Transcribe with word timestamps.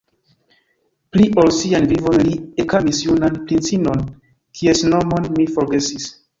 Pli 1.15 1.27
ol 1.41 1.53
sian 1.57 1.85
vivon 1.91 2.17
li 2.29 2.33
ekamis 2.65 3.03
junan 3.09 3.37
princinon, 3.45 4.03
kies 4.61 4.85
nomon 4.93 5.33
mi 5.39 5.51
forgesis. 5.57 6.13